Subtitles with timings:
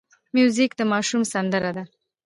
[0.35, 1.83] موزیک د ماشوم سندره ده.